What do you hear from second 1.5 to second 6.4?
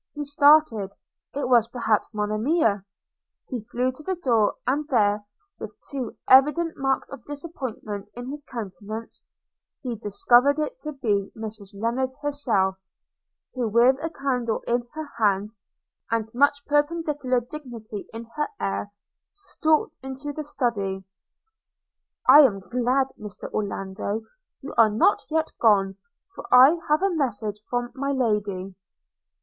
perhaps Monimia! He flew to the door; and there, with too